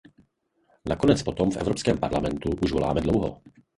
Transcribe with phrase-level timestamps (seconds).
[0.89, 3.41] Nakonec potom v Evropském parlamentu už voláme dlouho.